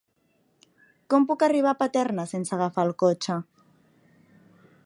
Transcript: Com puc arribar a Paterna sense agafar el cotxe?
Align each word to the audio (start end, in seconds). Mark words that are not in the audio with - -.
Com 1.13 1.27
puc 1.33 1.45
arribar 1.49 1.73
a 1.75 1.79
Paterna 1.83 2.27
sense 2.33 2.57
agafar 2.57 2.89
el 2.89 2.97
cotxe? 3.07 3.41